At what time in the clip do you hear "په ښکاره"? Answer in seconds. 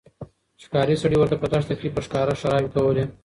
1.95-2.33